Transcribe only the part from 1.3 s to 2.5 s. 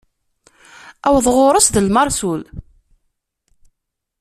ɣur-s d lmeṛsul.